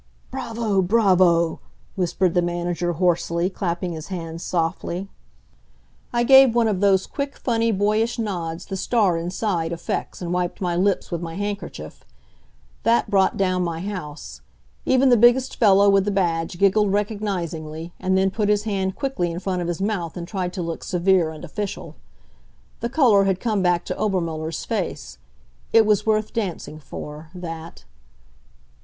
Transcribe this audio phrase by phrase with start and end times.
[0.31, 0.81] "Bravo!
[0.81, 1.59] bravo!"
[1.95, 5.11] whispered the manager, hoarsely, clapping his hands softly.
[6.11, 10.59] I gave one of those quick, funny, boyish nods the star inside affects and wiped
[10.59, 12.03] my lips with my handkerchief.
[12.81, 14.41] That brought down my house.
[14.87, 19.29] Even the biggest fellow with the badge giggled recognizingly, and then put his hand quickly
[19.29, 21.95] in front of his mouth and tried to look severe and official.
[22.79, 25.19] The color had come back to Obermuller's face;
[25.71, 27.85] it was worth dancing for that.